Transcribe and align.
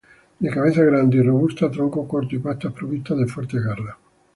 De 0.39 0.49
cabeza 0.49 0.81
grande 0.83 1.17
y 1.17 1.21
robusta, 1.21 1.69
tronco 1.69 2.07
corto 2.07 2.35
y 2.35 2.39
patas 2.39 2.73
provistas 2.73 3.19
de 3.19 3.27
fuertes 3.27 3.61
garras. 3.63 3.97